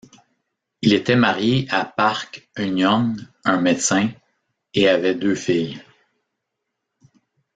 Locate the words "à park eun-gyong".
1.69-3.21